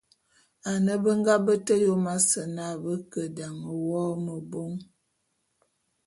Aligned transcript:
Ane 0.69 0.93
be 1.03 1.11
nga 1.19 1.33
bete 1.45 1.73
Yom 1.83 2.05
ase 2.15 2.41
na 2.55 2.65
be 2.81 2.93
ke 3.11 3.21
dan 3.37 3.55
wô 3.87 4.03
mebôn. 4.25 4.71